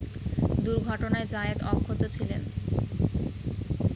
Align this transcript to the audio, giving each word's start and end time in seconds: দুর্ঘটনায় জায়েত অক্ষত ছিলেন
দুর্ঘটনায় 0.63 1.27
জায়েত 1.33 1.59
অক্ষত 1.71 2.01
ছিলেন 2.15 2.41